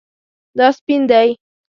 [0.57, 1.29] دا سپین دی